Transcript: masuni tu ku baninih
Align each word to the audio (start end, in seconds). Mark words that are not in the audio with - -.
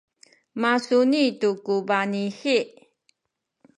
masuni 0.61 1.23
tu 1.39 1.49
ku 1.65 1.75
baninih 1.87 2.67